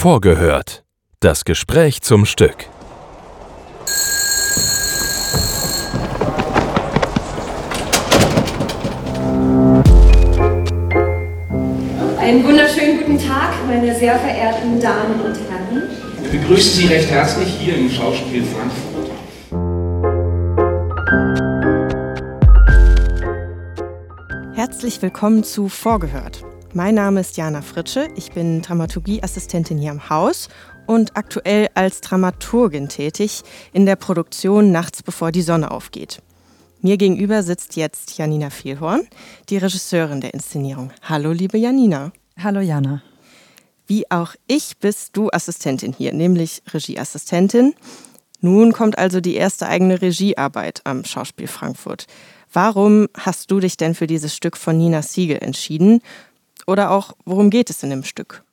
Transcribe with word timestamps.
Vorgehört. 0.00 0.84
Das 1.18 1.44
Gespräch 1.44 2.02
zum 2.02 2.24
Stück. 2.24 2.66
Einen 12.16 12.44
wunderschönen 12.44 12.98
guten 12.98 13.18
Tag, 13.18 13.54
meine 13.66 13.92
sehr 13.92 14.16
verehrten 14.20 14.80
Damen 14.80 15.20
und 15.20 15.36
Herren. 15.50 15.90
Wir 16.22 16.30
begrüßen 16.30 16.74
Sie 16.74 16.86
recht 16.86 17.10
herzlich 17.10 17.48
hier 17.48 17.76
im 17.76 17.90
Schauspiel 17.90 18.44
Frankfurt. 18.44 19.10
Herzlich 24.54 25.02
willkommen 25.02 25.42
zu 25.42 25.68
Vorgehört. 25.68 26.44
Mein 26.74 26.96
Name 26.96 27.20
ist 27.20 27.38
Jana 27.38 27.62
Fritsche, 27.62 28.08
ich 28.14 28.32
bin 28.32 28.60
Dramaturgieassistentin 28.60 29.78
hier 29.78 29.90
im 29.90 30.10
Haus 30.10 30.50
und 30.86 31.16
aktuell 31.16 31.68
als 31.72 32.02
Dramaturgin 32.02 32.90
tätig 32.90 33.42
in 33.72 33.86
der 33.86 33.96
Produktion 33.96 34.70
Nachts 34.70 35.02
bevor 35.02 35.32
die 35.32 35.40
Sonne 35.40 35.70
aufgeht. 35.70 36.20
Mir 36.82 36.98
gegenüber 36.98 37.42
sitzt 37.42 37.76
jetzt 37.76 38.18
Janina 38.18 38.50
Vielhorn, 38.50 39.00
die 39.48 39.56
Regisseurin 39.56 40.20
der 40.20 40.34
Inszenierung. 40.34 40.92
Hallo, 41.02 41.32
liebe 41.32 41.56
Janina. 41.56 42.12
Hallo, 42.38 42.60
Jana. 42.60 43.02
Wie 43.86 44.10
auch 44.10 44.34
ich 44.46 44.76
bist 44.76 45.16
du 45.16 45.30
Assistentin 45.32 45.94
hier, 45.96 46.12
nämlich 46.12 46.62
Regieassistentin. 46.72 47.74
Nun 48.40 48.72
kommt 48.72 48.98
also 48.98 49.22
die 49.22 49.36
erste 49.36 49.66
eigene 49.66 50.02
Regiearbeit 50.02 50.82
am 50.84 51.04
Schauspiel 51.04 51.48
Frankfurt. 51.48 52.06
Warum 52.52 53.08
hast 53.14 53.50
du 53.50 53.60
dich 53.60 53.76
denn 53.76 53.94
für 53.94 54.06
dieses 54.06 54.34
Stück 54.34 54.56
von 54.56 54.78
Nina 54.78 55.02
Siegel 55.02 55.38
entschieden? 55.38 56.00
Oder 56.68 56.90
auch, 56.90 57.14
worum 57.24 57.48
geht 57.48 57.70
es 57.70 57.82
in 57.82 57.88
dem 57.88 58.04
Stück? 58.04 58.44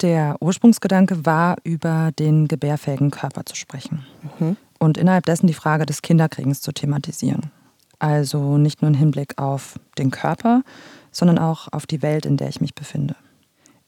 Der 0.00 0.36
Ursprungsgedanke 0.40 1.26
war, 1.26 1.56
über 1.64 2.12
den 2.18 2.48
gebärfähigen 2.48 3.10
Körper 3.10 3.44
zu 3.44 3.54
sprechen 3.56 4.06
mhm. 4.38 4.56
und 4.78 4.96
innerhalb 4.96 5.26
dessen 5.26 5.48
die 5.48 5.54
Frage 5.54 5.84
des 5.84 6.00
Kinderkriegens 6.00 6.62
zu 6.62 6.72
thematisieren. 6.72 7.50
Also 7.98 8.56
nicht 8.56 8.80
nur 8.80 8.90
im 8.90 8.96
Hinblick 8.96 9.36
auf 9.36 9.78
den 9.98 10.10
Körper, 10.10 10.62
sondern 11.12 11.38
auch 11.38 11.68
auf 11.70 11.86
die 11.86 12.00
Welt, 12.00 12.24
in 12.24 12.38
der 12.38 12.48
ich 12.48 12.62
mich 12.62 12.74
befinde. 12.74 13.16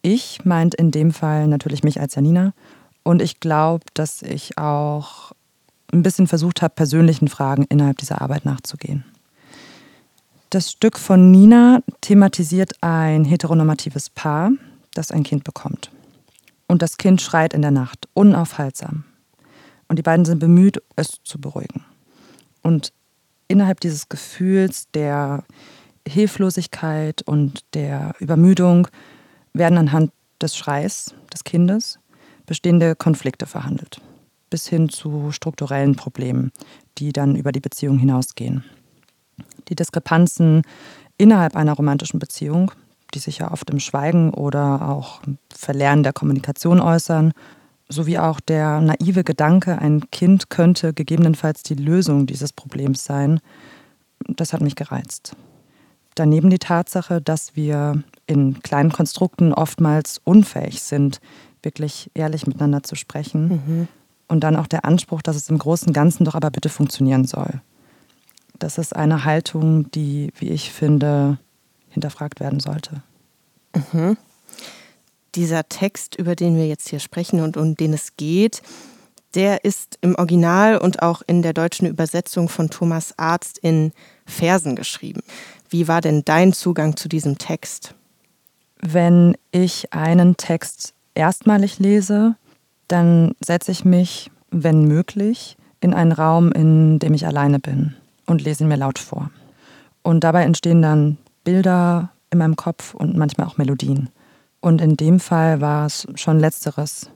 Ich 0.02 0.44
meint 0.44 0.74
in 0.74 0.90
dem 0.90 1.10
Fall 1.10 1.46
natürlich 1.46 1.82
mich 1.82 2.00
als 2.00 2.16
Janina 2.16 2.52
und 3.02 3.22
ich 3.22 3.40
glaube, 3.40 3.86
dass 3.94 4.20
ich 4.20 4.58
auch 4.58 5.32
ein 5.90 6.02
bisschen 6.02 6.26
versucht 6.26 6.60
habe, 6.60 6.74
persönlichen 6.74 7.28
Fragen 7.28 7.64
innerhalb 7.70 7.96
dieser 7.96 8.20
Arbeit 8.20 8.44
nachzugehen. 8.44 9.04
Das 10.50 10.72
Stück 10.72 10.98
von 10.98 11.30
Nina 11.30 11.80
thematisiert 12.00 12.72
ein 12.80 13.24
heteronormatives 13.24 14.10
Paar, 14.10 14.50
das 14.94 15.12
ein 15.12 15.22
Kind 15.22 15.44
bekommt. 15.44 15.92
Und 16.66 16.82
das 16.82 16.96
Kind 16.96 17.22
schreit 17.22 17.54
in 17.54 17.62
der 17.62 17.70
Nacht, 17.70 18.08
unaufhaltsam. 18.14 19.04
Und 19.86 20.00
die 20.00 20.02
beiden 20.02 20.24
sind 20.24 20.40
bemüht, 20.40 20.82
es 20.96 21.20
zu 21.22 21.40
beruhigen. 21.40 21.84
Und 22.62 22.92
innerhalb 23.46 23.78
dieses 23.78 24.08
Gefühls 24.08 24.88
der 24.92 25.44
Hilflosigkeit 26.04 27.22
und 27.22 27.60
der 27.74 28.16
Übermüdung 28.18 28.88
werden 29.52 29.78
anhand 29.78 30.10
des 30.42 30.56
Schreis 30.56 31.14
des 31.32 31.44
Kindes 31.44 32.00
bestehende 32.46 32.96
Konflikte 32.96 33.46
verhandelt, 33.46 34.00
bis 34.50 34.66
hin 34.66 34.88
zu 34.88 35.30
strukturellen 35.30 35.94
Problemen, 35.94 36.50
die 36.98 37.12
dann 37.12 37.36
über 37.36 37.52
die 37.52 37.60
Beziehung 37.60 38.00
hinausgehen. 38.00 38.64
Die 39.68 39.74
Diskrepanzen 39.74 40.62
innerhalb 41.18 41.56
einer 41.56 41.72
romantischen 41.72 42.18
Beziehung, 42.18 42.72
die 43.14 43.18
sich 43.18 43.38
ja 43.38 43.50
oft 43.52 43.68
im 43.70 43.80
Schweigen 43.80 44.32
oder 44.32 44.88
auch 44.88 45.20
Verlernen 45.54 46.02
der 46.02 46.12
Kommunikation 46.12 46.80
äußern, 46.80 47.32
sowie 47.88 48.18
auch 48.18 48.40
der 48.40 48.80
naive 48.80 49.24
Gedanke, 49.24 49.78
ein 49.78 50.10
Kind 50.10 50.48
könnte 50.48 50.94
gegebenenfalls 50.94 51.62
die 51.62 51.74
Lösung 51.74 52.26
dieses 52.26 52.52
Problems 52.52 53.04
sein, 53.04 53.40
das 54.26 54.52
hat 54.52 54.60
mich 54.60 54.76
gereizt. 54.76 55.34
Daneben 56.14 56.50
die 56.50 56.58
Tatsache, 56.58 57.20
dass 57.20 57.56
wir 57.56 58.02
in 58.26 58.60
kleinen 58.62 58.92
Konstrukten 58.92 59.52
oftmals 59.52 60.20
unfähig 60.24 60.82
sind, 60.82 61.20
wirklich 61.62 62.10
ehrlich 62.14 62.46
miteinander 62.46 62.82
zu 62.82 62.94
sprechen. 62.94 63.48
Mhm. 63.48 63.88
Und 64.28 64.40
dann 64.44 64.56
auch 64.56 64.66
der 64.66 64.84
Anspruch, 64.84 65.22
dass 65.22 65.36
es 65.36 65.48
im 65.50 65.58
Großen 65.58 65.88
und 65.88 65.92
Ganzen 65.92 66.24
doch 66.24 66.34
aber 66.34 66.50
bitte 66.50 66.68
funktionieren 66.68 67.24
soll. 67.24 67.60
Das 68.60 68.78
ist 68.78 68.94
eine 68.94 69.24
Haltung, 69.24 69.90
die, 69.90 70.32
wie 70.38 70.50
ich 70.50 70.70
finde, 70.70 71.38
hinterfragt 71.88 72.38
werden 72.38 72.60
sollte. 72.60 73.02
Mhm 73.92 74.16
dieser 75.34 75.68
Text, 75.68 76.16
über 76.16 76.34
den 76.34 76.56
wir 76.56 76.66
jetzt 76.66 76.88
hier 76.88 77.00
sprechen 77.00 77.40
und 77.40 77.56
um 77.56 77.74
den 77.74 77.92
es 77.92 78.16
geht, 78.16 78.62
der 79.34 79.64
ist 79.64 79.98
im 80.00 80.16
Original 80.16 80.78
und 80.78 81.02
auch 81.02 81.22
in 81.26 81.42
der 81.42 81.52
deutschen 81.52 81.86
Übersetzung 81.86 82.48
von 82.48 82.68
Thomas 82.68 83.16
Arzt 83.16 83.58
in 83.58 83.92
Versen 84.26 84.74
geschrieben. 84.74 85.22
Wie 85.68 85.86
war 85.86 86.00
denn 86.00 86.24
dein 86.24 86.52
Zugang 86.52 86.96
zu 86.96 87.08
diesem 87.08 87.38
Text? 87.38 87.94
Wenn 88.80 89.36
ich 89.52 89.92
einen 89.92 90.36
Text 90.36 90.94
erstmalig 91.14 91.78
lese, 91.78 92.34
dann 92.88 93.34
setze 93.44 93.70
ich 93.70 93.84
mich, 93.84 94.30
wenn 94.50 94.84
möglich, 94.84 95.56
in 95.80 95.94
einen 95.94 96.12
Raum, 96.12 96.50
in 96.50 96.98
dem 96.98 97.14
ich 97.14 97.26
alleine 97.26 97.60
bin 97.60 97.94
und 98.30 98.42
lese 98.42 98.64
ihn 98.64 98.68
mir 98.68 98.76
laut 98.76 98.98
vor. 98.98 99.30
Und 100.02 100.24
dabei 100.24 100.44
entstehen 100.44 100.82
dann 100.82 101.18
Bilder 101.44 102.10
in 102.30 102.38
meinem 102.38 102.56
Kopf 102.56 102.94
und 102.94 103.16
manchmal 103.16 103.46
auch 103.46 103.58
Melodien. 103.58 104.08
Und 104.60 104.80
in 104.80 104.96
dem 104.96 105.20
Fall 105.20 105.60
war 105.60 105.86
es 105.86 106.06
schon 106.14 106.38
letzteres, 106.38 107.10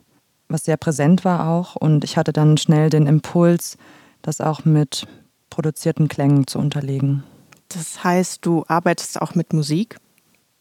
was 0.49 0.65
sehr 0.65 0.77
präsent 0.77 1.25
war 1.25 1.49
auch. 1.49 1.77
Und 1.77 2.05
ich 2.05 2.17
hatte 2.17 2.33
dann 2.33 2.57
schnell 2.57 2.91
den 2.91 3.07
Impuls, 3.07 3.77
das 4.23 4.41
auch 4.41 4.65
mit 4.65 5.07
produzierten 5.51 6.09
Klängen 6.09 6.47
zu 6.47 6.59
unterlegen. 6.59 7.23
Das 7.69 8.03
heißt, 8.03 8.45
du 8.45 8.65
arbeitest 8.69 9.21
auch 9.21 9.35
mit 9.35 9.53
Musik? 9.53 9.97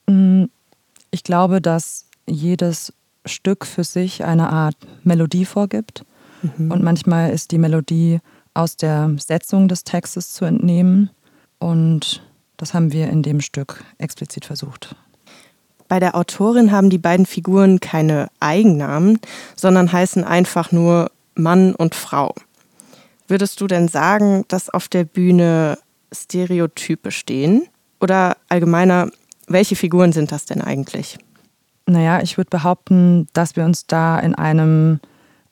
Mm, 0.08 0.46
ich 1.12 1.24
glaube, 1.24 1.62
dass 1.62 2.06
jedes 2.28 2.94
Stück 3.26 3.66
für 3.66 3.84
sich 3.84 4.24
eine 4.24 4.50
Art 4.50 4.76
Melodie 5.04 5.46
vorgibt. 5.46 6.06
Mhm. 6.42 6.72
Und 6.72 6.84
manchmal 6.84 7.32
ist 7.32 7.52
die 7.52 7.58
Melodie 7.58 8.20
aus 8.54 8.78
der 8.78 9.16
Setzung 9.18 9.68
des 9.68 9.84
Textes 9.84 10.34
zu 10.34 10.46
entnehmen. 10.46 11.10
Und 11.60 12.24
das 12.58 12.74
haben 12.74 12.92
wir 12.92 13.10
in 13.10 13.24
dem 13.24 13.42
Stück 13.42 13.84
explizit 13.98 14.46
versucht. 14.46 14.96
Bei 15.88 16.00
der 16.00 16.16
Autorin 16.16 16.72
haben 16.72 16.90
die 16.90 16.98
beiden 16.98 17.26
Figuren 17.26 17.80
keine 17.80 18.28
Eigennamen, 18.40 19.20
sondern 19.56 19.92
heißen 19.92 20.24
einfach 20.24 20.72
nur 20.72 21.12
Mann 21.36 21.76
und 21.76 21.96
Frau. 21.96 22.34
Würdest 23.28 23.62
du 23.62 23.68
denn 23.68 23.88
sagen, 23.88 24.46
dass 24.48 24.70
auf 24.70 24.88
der 24.88 25.04
Bühne 25.04 25.78
Stereotype 26.14 27.12
stehen? 27.12 27.68
Oder 28.00 28.38
allgemeiner, 28.50 29.10
welche 29.48 29.76
Figuren 29.76 30.12
sind 30.12 30.32
das 30.32 30.46
denn 30.46 30.62
eigentlich? 30.62 31.18
Naja, 31.86 32.22
ich 32.22 32.38
würde 32.38 32.50
behaupten, 32.50 33.28
dass 33.34 33.56
wir 33.56 33.66
uns 33.66 33.88
da 33.88 34.20
in 34.20 34.36
einem 34.36 35.00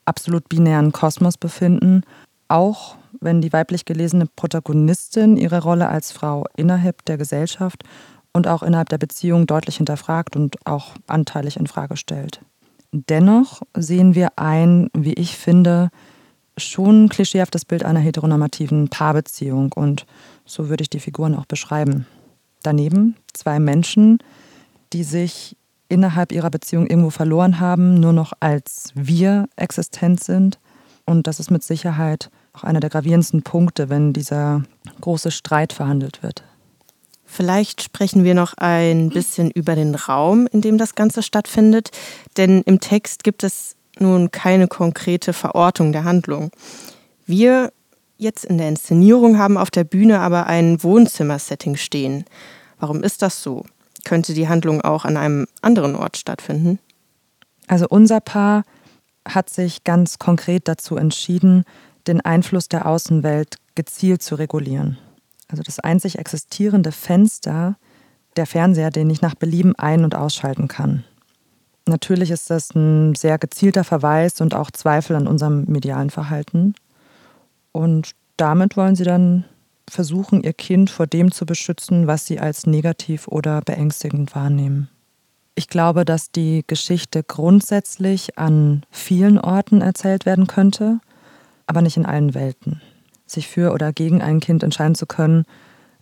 absolut 0.06 0.50
binären 0.50 0.92
Kosmos 0.92 1.38
befinden, 1.38 2.04
auch 2.52 2.96
wenn 3.20 3.42
die 3.42 3.54
weiblich 3.54 3.86
gelesene 3.86 4.26
Protagonistin 4.36 5.38
ihre 5.38 5.62
Rolle 5.62 5.88
als 5.88 6.12
Frau 6.12 6.46
innerhalb 6.56 7.06
der 7.06 7.18
Gesellschaft 7.18 7.84
und 8.34 8.48
auch 8.48 8.64
innerhalb 8.64 8.90
der 8.90 8.98
Beziehung 8.98 9.48
deutlich 9.48 9.78
hinterfragt 9.78 10.36
und 10.36 10.56
auch 10.66 10.96
anteilig 11.08 11.58
in 11.58 11.68
Frage 11.68 11.98
stellt. 11.98 12.42
Dennoch 12.92 13.62
sehen 13.76 14.16
wir 14.16 14.38
ein, 14.38 14.90
wie 14.94 15.14
ich 15.14 15.38
finde, 15.38 15.90
schon 16.58 17.10
klischeehaftes 17.10 17.64
Bild 17.64 17.86
einer 17.86 18.00
heteronormativen 18.00 18.90
Paarbeziehung 18.90 19.72
und 19.74 20.06
so 20.46 20.68
würde 20.68 20.82
ich 20.82 20.90
die 20.90 21.00
Figuren 21.00 21.36
auch 21.36 21.46
beschreiben. 21.46 22.06
Daneben 22.64 23.16
zwei 23.34 23.60
Menschen, 23.60 24.20
die 24.94 25.04
sich 25.04 25.56
innerhalb 25.88 26.32
ihrer 26.32 26.50
Beziehung 26.50 26.88
irgendwo 26.88 27.10
verloren 27.10 27.60
haben, 27.60 28.00
nur 28.00 28.14
noch 28.14 28.34
als 28.40 28.92
wir 28.96 29.48
existent 29.56 30.24
sind. 30.24 30.60
Und 31.06 31.28
das 31.28 31.40
ist 31.40 31.52
mit 31.52 31.64
Sicherheit 31.64 32.30
auch 32.54 32.64
einer 32.64 32.80
der 32.80 32.90
gravierendsten 32.90 33.44
Punkte, 33.44 33.90
wenn 33.90 34.14
dieser 34.14 34.64
große 35.00 35.32
Streit 35.32 35.74
verhandelt 35.74 36.24
wird. 36.24 36.44
Vielleicht 37.26 37.82
sprechen 37.82 38.26
wir 38.26 38.34
noch 38.34 38.56
ein 38.58 39.10
bisschen 39.10 39.52
über 39.52 39.76
den 39.76 39.96
Raum, 39.96 40.48
in 40.52 40.62
dem 40.62 40.78
das 40.78 40.96
Ganze 40.96 41.24
stattfindet, 41.24 41.92
denn 42.36 42.62
im 42.64 42.82
Text 42.82 43.24
gibt 43.24 43.44
es 43.44 43.78
nun 44.00 44.32
keine 44.32 44.68
konkrete 44.68 45.32
Verortung 45.32 45.94
der 45.94 46.04
Handlung. 46.04 46.52
Wir 47.26 47.72
jetzt 48.18 48.46
in 48.46 48.58
der 48.58 48.68
Inszenierung 48.68 49.38
haben 49.38 49.58
auf 49.58 49.72
der 49.72 49.84
Bühne 49.84 50.20
aber 50.20 50.48
ein 50.48 50.84
Wohnzimmersetting 50.84 51.78
stehen. 51.78 52.26
Warum 52.80 53.02
ist 53.02 53.22
das 53.22 53.42
so? 53.42 53.66
Könnte 54.04 54.34
die 54.34 54.50
Handlung 54.50 54.82
auch 54.82 55.06
an 55.06 55.16
einem 55.16 55.48
anderen 55.62 55.96
Ort 55.96 56.18
stattfinden? 56.18 56.80
Also 57.68 57.88
unser 57.88 58.20
Paar 58.20 58.64
hat 59.26 59.50
sich 59.50 59.84
ganz 59.84 60.20
konkret 60.20 60.68
dazu 60.68 60.98
entschieden, 60.98 61.64
den 62.08 62.22
Einfluss 62.22 62.70
der 62.70 62.86
Außenwelt 62.86 63.58
gezielt 63.76 64.22
zu 64.22 64.36
regulieren 64.36 64.98
also 65.52 65.64
das 65.64 65.80
einzig 65.80 66.18
existierende 66.18 66.92
Fenster, 66.92 67.76
der 68.38 68.46
Fernseher, 68.46 68.90
den 68.90 69.10
ich 69.10 69.22
nach 69.22 69.36
Belieben 69.36 69.76
ein- 69.76 70.04
und 70.04 70.16
ausschalten 70.16 70.68
kann. 70.68 71.04
Natürlich 71.88 72.32
ist 72.32 72.50
das 72.50 72.74
ein 72.74 73.16
sehr 73.16 73.38
gezielter 73.38 73.84
Verweis 73.84 74.40
und 74.40 74.54
auch 74.54 74.72
Zweifel 74.72 75.16
an 75.16 75.28
unserem 75.28 75.66
medialen 75.66 76.10
Verhalten. 76.10 76.76
Und 77.72 78.12
damit 78.38 78.78
wollen 78.78 78.96
sie 78.96 79.04
dann 79.04 79.46
versuchen, 79.90 80.42
ihr 80.42 80.54
Kind 80.54 80.90
vor 80.90 81.08
dem 81.08 81.32
zu 81.32 81.46
beschützen, 81.46 82.08
was 82.08 82.26
sie 82.26 82.40
als 82.40 82.66
negativ 82.66 83.28
oder 83.28 83.62
beängstigend 83.62 84.34
wahrnehmen. 84.36 84.90
Ich 85.56 85.68
glaube, 85.68 86.06
dass 86.06 86.32
die 86.32 86.64
Geschichte 86.66 87.24
grundsätzlich 87.24 88.38
an 88.38 88.86
vielen 88.90 89.38
Orten 89.38 89.82
erzählt 89.82 90.26
werden 90.26 90.48
könnte, 90.48 91.02
aber 91.72 91.82
nicht 91.82 91.96
in 91.96 92.06
allen 92.06 92.34
Welten. 92.34 92.82
Sich 93.26 93.48
für 93.48 93.72
oder 93.72 93.94
gegen 93.94 94.22
ein 94.22 94.42
Kind 94.42 94.62
entscheiden 94.62 94.94
zu 94.94 95.06
können, 95.06 95.46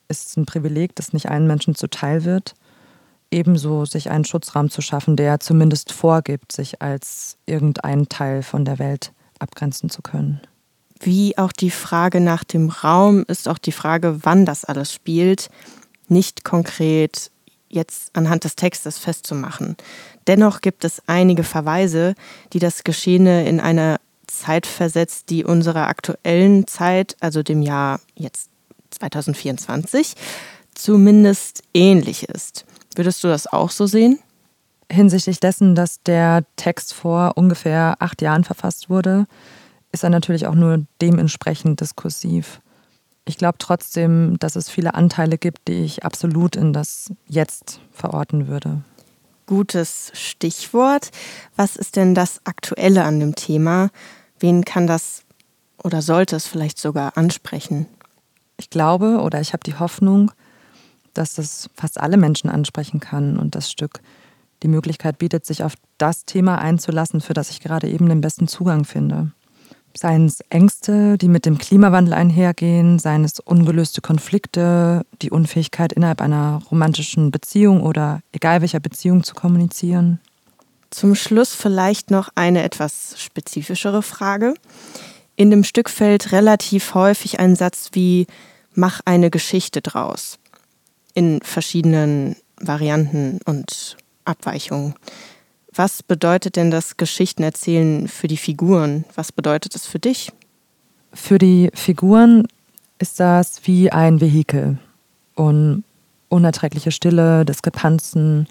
ist 0.08 0.36
ein 0.36 0.48
Privileg, 0.48 0.96
das 0.96 1.14
nicht 1.14 1.30
allen 1.30 1.46
Menschen 1.46 1.76
zuteil 1.76 2.26
wird. 2.26 2.56
Ebenso 3.30 3.86
sich 3.86 4.10
einen 4.10 4.26
Schutzraum 4.26 4.72
zu 4.72 4.82
schaffen, 4.82 5.16
der 5.16 5.40
zumindest 5.40 5.92
vorgibt, 5.92 6.52
sich 6.52 6.82
als 6.82 7.38
irgendein 7.46 8.10
Teil 8.10 8.42
von 8.42 8.66
der 8.66 8.80
Welt 8.80 9.14
abgrenzen 9.38 9.92
zu 9.92 10.02
können. 10.02 10.42
Wie 11.00 11.38
auch 11.38 11.52
die 11.52 11.70
Frage 11.70 12.20
nach 12.20 12.44
dem 12.44 12.70
Raum 12.70 13.24
ist 13.28 13.48
auch 13.48 13.60
die 13.60 13.72
Frage, 13.72 14.26
wann 14.26 14.48
das 14.48 14.66
alles 14.66 14.92
spielt, 14.92 15.52
nicht 16.08 16.44
konkret 16.44 17.30
jetzt 17.70 18.10
anhand 18.16 18.44
des 18.44 18.56
Textes 18.56 18.98
festzumachen. 18.98 19.78
Dennoch 20.26 20.62
gibt 20.62 20.84
es 20.84 21.04
einige 21.06 21.44
Verweise, 21.44 22.16
die 22.54 22.60
das 22.60 22.84
Geschehene 22.84 23.48
in 23.48 23.60
eine 23.60 23.98
Zeit 24.40 24.66
versetzt, 24.66 25.30
die 25.30 25.44
unserer 25.44 25.88
aktuellen 25.88 26.68
Zeit, 26.68 27.16
also 27.20 27.44
dem 27.44 27.62
Jahr 27.62 28.00
jetzt 28.16 28.50
2024, 28.92 30.16
zumindest 30.74 31.64
ähnlich 31.74 32.24
ist. 32.24 32.66
Würdest 32.96 33.24
du 33.24 33.28
das 33.28 33.48
auch 33.48 33.72
so 33.72 33.86
sehen? 33.86 34.20
Hinsichtlich 34.92 35.40
dessen, 35.40 35.76
dass 35.76 36.02
der 36.02 36.44
Text 36.56 36.94
vor 36.94 37.34
ungefähr 37.36 37.98
acht 38.00 38.22
Jahren 38.22 38.44
verfasst 38.44 38.90
wurde, 38.90 39.26
ist 39.92 40.04
er 40.04 40.10
natürlich 40.10 40.48
auch 40.48 40.56
nur 40.56 40.86
dementsprechend 41.02 41.82
diskursiv. 41.82 42.62
Ich 43.26 43.38
glaube 43.38 43.60
trotzdem, 43.60 44.38
dass 44.40 44.56
es 44.56 44.70
viele 44.70 44.96
Anteile 44.96 45.38
gibt, 45.38 45.68
die 45.68 45.84
ich 45.84 46.04
absolut 46.04 46.56
in 46.56 46.74
das 46.74 47.12
Jetzt 47.28 47.80
verorten 47.92 48.48
würde. 48.48 48.82
Gutes 49.46 50.12
Stichwort. 50.14 51.12
Was 51.56 51.76
ist 51.76 51.96
denn 51.96 52.16
das 52.16 52.42
Aktuelle 52.46 53.04
an 53.04 53.20
dem 53.20 53.36
Thema? 53.36 53.90
Wen 54.40 54.66
kann 54.66 54.88
das 54.88 55.24
oder 55.84 56.02
sollte 56.02 56.36
es 56.36 56.48
vielleicht 56.48 56.78
sogar 56.80 57.18
ansprechen? 57.18 57.88
Ich 58.58 58.70
glaube 58.70 59.20
oder 59.22 59.40
ich 59.42 59.54
habe 59.54 59.64
die 59.64 59.76
Hoffnung, 59.76 60.32
dass 61.14 61.36
das 61.36 61.70
fast 61.76 62.00
alle 62.00 62.18
Menschen 62.18 62.50
ansprechen 62.50 63.00
kann 63.00 63.38
und 63.38 63.56
das 63.56 63.72
Stück 63.72 64.00
die 64.64 64.68
Möglichkeit 64.68 65.18
bietet, 65.18 65.46
sich 65.46 65.64
auf 65.64 65.74
das 65.98 66.26
Thema 66.26 66.58
einzulassen, 66.58 67.22
für 67.22 67.34
das 67.34 67.50
ich 67.50 67.62
gerade 67.62 67.88
eben 67.90 68.10
den 68.10 68.22
besten 68.22 68.48
Zugang 68.48 68.84
finde. 68.84 69.32
Seien 69.98 70.26
es 70.26 70.42
Ängste, 70.50 71.18
die 71.18 71.28
mit 71.28 71.46
dem 71.46 71.58
Klimawandel 71.58 72.14
einhergehen, 72.14 73.00
seien 73.00 73.24
es 73.24 73.40
ungelöste 73.40 74.02
Konflikte, 74.02 75.06
die 75.22 75.32
Unfähigkeit 75.32 75.94
innerhalb 75.94 76.22
einer 76.22 76.62
romantischen 76.70 77.32
Beziehung 77.32 77.82
oder 77.82 78.22
egal 78.32 78.62
welcher 78.62 78.80
Beziehung 78.80 79.24
zu 79.24 79.34
kommunizieren. 79.34 80.20
Zum 80.90 81.16
Schluss 81.16 81.54
vielleicht 81.54 82.12
noch 82.12 82.30
eine 82.36 82.64
etwas 82.64 83.16
spezifischere 83.18 84.02
Frage. 84.02 84.54
In 85.36 85.52
dem 85.52 85.64
Stück 85.64 85.90
fällt 85.90 86.32
relativ 86.32 86.94
häufig 86.96 87.40
ein 87.40 87.56
Satz 87.56 87.90
wie 87.94 88.28
Mach 88.74 89.02
eine 89.06 89.30
Geschichte 89.30 89.82
draus. 89.82 90.40
In 91.14 91.42
verschiedenen 91.42 92.36
Varianten 92.60 93.40
und 93.46 93.98
Abweichungen. 94.26 94.96
Was 95.74 96.04
bedeutet 96.04 96.56
denn 96.56 96.72
das 96.72 96.98
Geschichtenerzählen 96.98 98.08
für 98.08 98.28
die 98.28 98.38
Figuren? 98.38 99.06
Was 99.16 99.32
bedeutet 99.32 99.76
es 99.76 99.86
für 99.86 100.00
dich? 100.00 100.32
Für 101.14 101.38
die 101.38 101.70
Figuren 101.74 102.48
ist 103.00 103.20
das 103.20 103.62
wie 103.66 103.92
ein 103.92 104.22
Vehikel. 104.22 104.78
Und 105.36 105.84
unerträgliche 106.30 106.92
Stille, 106.92 107.46
Diskrepanzen 107.46 108.48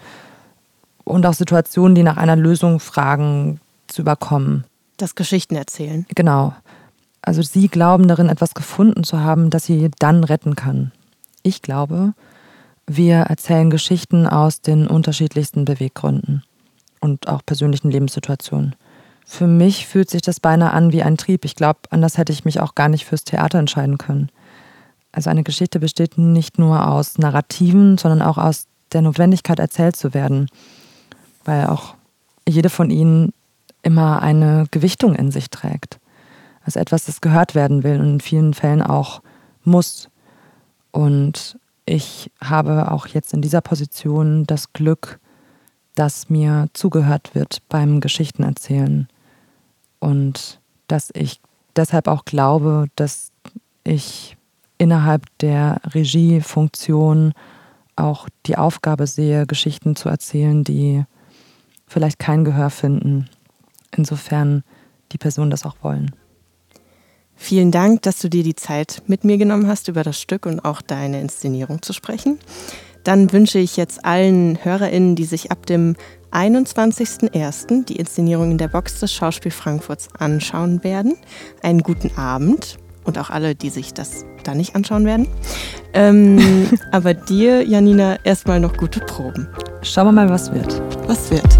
und 1.09 1.25
auch 1.25 1.33
Situationen, 1.33 1.95
die 1.95 2.03
nach 2.03 2.17
einer 2.17 2.35
Lösung 2.35 2.79
fragen, 2.79 3.59
zu 3.87 4.01
überkommen. 4.01 4.65
Das 4.97 5.15
Geschichtenerzählen. 5.15 6.05
Genau. 6.13 6.53
Also 7.21 7.41
sie 7.41 7.67
glauben 7.67 8.07
darin, 8.07 8.29
etwas 8.29 8.53
gefunden 8.53 9.03
zu 9.03 9.19
haben, 9.19 9.49
das 9.49 9.65
sie 9.65 9.89
dann 9.99 10.23
retten 10.23 10.55
kann. 10.55 10.91
Ich 11.41 11.61
glaube, 11.61 12.13
wir 12.85 13.17
erzählen 13.17 13.69
Geschichten 13.69 14.27
aus 14.27 14.61
den 14.61 14.87
unterschiedlichsten 14.87 15.65
Beweggründen 15.65 16.43
und 17.01 17.27
auch 17.27 17.41
persönlichen 17.45 17.91
Lebenssituationen. 17.91 18.75
Für 19.25 19.47
mich 19.47 19.87
fühlt 19.87 20.09
sich 20.09 20.21
das 20.21 20.39
beinahe 20.39 20.71
an 20.71 20.91
wie 20.91 21.03
ein 21.03 21.17
Trieb. 21.17 21.45
Ich 21.45 21.55
glaube, 21.55 21.79
anders 21.89 22.17
hätte 22.17 22.33
ich 22.33 22.45
mich 22.45 22.59
auch 22.59 22.75
gar 22.75 22.89
nicht 22.89 23.05
fürs 23.05 23.23
Theater 23.23 23.59
entscheiden 23.59 23.97
können. 23.97 24.29
Also 25.11 25.29
eine 25.29 25.43
Geschichte 25.43 25.79
besteht 25.79 26.17
nicht 26.17 26.59
nur 26.59 26.87
aus 26.87 27.17
Narrativen, 27.17 27.97
sondern 27.97 28.21
auch 28.21 28.37
aus 28.37 28.67
der 28.91 29.01
Notwendigkeit, 29.01 29.59
erzählt 29.59 29.95
zu 29.95 30.13
werden. 30.13 30.49
Weil 31.43 31.67
auch 31.67 31.95
jede 32.47 32.69
von 32.69 32.89
ihnen 32.89 33.33
immer 33.81 34.21
eine 34.21 34.65
Gewichtung 34.71 35.15
in 35.15 35.31
sich 35.31 35.49
trägt. 35.49 35.99
Also 36.63 36.79
etwas, 36.79 37.05
das 37.05 37.21
gehört 37.21 37.55
werden 37.55 37.83
will 37.83 37.99
und 37.99 38.09
in 38.09 38.19
vielen 38.19 38.53
Fällen 38.53 38.81
auch 38.81 39.21
muss. 39.63 40.09
Und 40.91 41.57
ich 41.85 42.31
habe 42.43 42.91
auch 42.91 43.07
jetzt 43.07 43.33
in 43.33 43.41
dieser 43.41 43.61
Position 43.61 44.45
das 44.45 44.73
Glück, 44.73 45.19
dass 45.95 46.29
mir 46.29 46.67
zugehört 46.73 47.35
wird 47.35 47.61
beim 47.69 47.99
Geschichtenerzählen 47.99 49.07
und 49.99 50.59
dass 50.87 51.09
ich 51.13 51.41
deshalb 51.75 52.07
auch 52.07 52.25
glaube, 52.25 52.87
dass 52.95 53.31
ich 53.83 54.37
innerhalb 54.77 55.25
der 55.39 55.81
Regiefunktion 55.93 57.33
auch 57.95 58.29
die 58.45 58.57
Aufgabe 58.57 59.07
sehe, 59.07 59.45
Geschichten 59.45 59.95
zu 59.95 60.09
erzählen, 60.09 60.63
die 60.63 61.03
vielleicht 61.89 62.19
kein 62.19 62.45
Gehör 62.45 62.69
finden, 62.69 63.29
insofern 63.93 64.63
die 65.11 65.17
Personen 65.17 65.51
das 65.51 65.65
auch 65.65 65.75
wollen. 65.81 66.15
Vielen 67.35 67.71
Dank, 67.71 68.03
dass 68.03 68.19
du 68.19 68.29
dir 68.29 68.43
die 68.43 68.55
Zeit 68.55 69.03
mit 69.07 69.25
mir 69.25 69.37
genommen 69.37 69.67
hast, 69.67 69.89
über 69.89 70.03
das 70.03 70.19
Stück 70.19 70.45
und 70.45 70.63
auch 70.63 70.81
deine 70.81 71.19
Inszenierung 71.19 71.81
zu 71.81 71.91
sprechen 71.91 72.39
dann 73.03 73.31
wünsche 73.31 73.59
ich 73.59 73.77
jetzt 73.77 74.05
allen 74.05 74.63
HörerInnen, 74.63 75.15
die 75.15 75.25
sich 75.25 75.51
ab 75.51 75.65
dem 75.65 75.95
21.01. 76.31 77.85
die 77.85 77.95
Inszenierung 77.95 78.51
in 78.51 78.57
der 78.57 78.67
Box 78.67 78.99
des 78.99 79.13
Schauspiel 79.13 79.51
Frankfurts 79.51 80.09
anschauen 80.17 80.83
werden, 80.83 81.15
einen 81.63 81.81
guten 81.81 82.15
Abend 82.17 82.77
und 83.09 83.17
auch 83.17 83.29
alle, 83.29 83.55
die 83.55 83.69
sich 83.69 83.93
das 83.93 84.25
da 84.43 84.55
nicht 84.55 84.75
anschauen 84.75 85.05
werden. 85.05 85.27
Ähm, 85.93 86.69
aber 86.91 87.13
dir, 87.13 87.63
Janina, 87.63 88.17
erstmal 88.23 88.59
noch 88.59 88.77
gute 88.77 89.01
Proben. 89.01 89.47
Schauen 89.81 90.07
wir 90.07 90.11
mal, 90.11 90.29
was 90.29 90.53
wird. 90.53 90.81
Was 91.07 91.29
wird. 91.29 91.59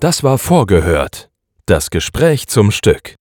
Das 0.00 0.22
war 0.22 0.38
vorgehört. 0.38 1.28
Das 1.66 1.90
Gespräch 1.90 2.46
zum 2.46 2.70
Stück. 2.70 3.17